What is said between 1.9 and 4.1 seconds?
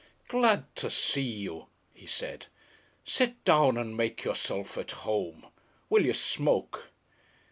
he said. "Sit down and